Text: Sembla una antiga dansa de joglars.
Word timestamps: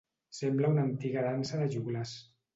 Sembla 0.37 0.71
una 0.73 0.85
antiga 0.85 1.27
dansa 1.27 1.61
de 1.61 1.69
joglars. 1.77 2.17